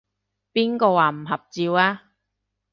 [0.51, 2.11] 邊個話唔合照啊？